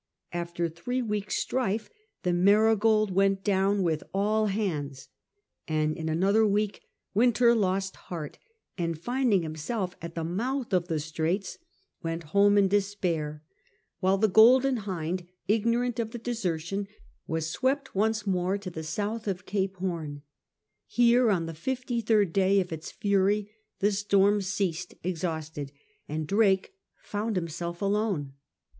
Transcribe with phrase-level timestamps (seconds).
[0.33, 1.87] After three weeks' strife,
[2.23, 5.09] the Mary gold went down with all hands;
[5.67, 6.81] and in another week
[7.13, 8.39] Wynter lost heart,
[8.79, 11.59] and finding himself at the mouth of the Straits,
[12.01, 13.01] went home in 78 SI^ FRANCIS DRAKE chap.
[13.03, 13.43] despair;
[13.99, 16.87] while the Oolden Hvndy ignorant of the deser tion,
[17.27, 20.23] was swept once more to the south of Cape Horn.
[20.87, 25.71] Here, on the fifty third day of its fury, the storm ceased exhausted,
[26.09, 26.73] and Drake
[27.03, 28.33] found himself alone.